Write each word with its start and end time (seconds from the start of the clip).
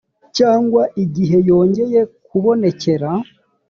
cyangwa 0.37 0.81
igihe 1.03 1.37
yongeye 1.49 1.99
kubonekera 2.27 3.09